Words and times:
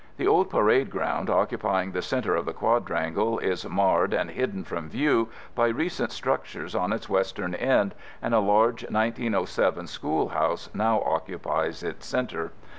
The 0.17 0.25
old 0.27 0.49
Parade 0.49 0.89
Ground, 0.89 1.29
occupying 1.29 1.91
the 1.91 2.01
center 2.01 2.35
of 2.35 2.45
the 2.45 2.53
Quadrangle 2.53 3.37
is 3.37 3.69
marred 3.69 4.15
and 4.15 4.31
hidden 4.31 4.63
from 4.63 4.89
view 4.89 5.29
by 5.53 5.67
recent 5.67 6.11
structures 6.11 6.73
on 6.73 6.91
its 6.91 7.07
Western 7.07 7.53
end 7.53 7.93
and 8.19 8.33
a 8.33 8.39
large 8.39 8.81
1907 8.81 9.85
school 9.85 10.29
house 10.29 10.71
now 10.73 11.01
occupies 11.05 11.83
its 11.83 12.07
center. 12.07 12.51